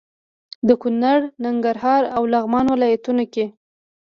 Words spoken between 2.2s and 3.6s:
لغمان ولايتونو کې